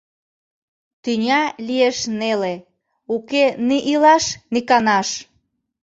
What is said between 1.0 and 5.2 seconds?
Тӱня лиеш неле— Уке ни илаш, ни канаш.